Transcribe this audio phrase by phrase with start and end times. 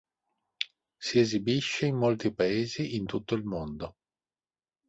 [0.97, 3.97] Si esibisce in molti paesi in tutto il mondo.